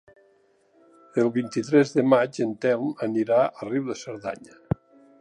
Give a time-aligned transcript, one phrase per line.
[1.25, 4.61] El vint-i-tres de maig en Telm anirà a Riu de Cerdanya.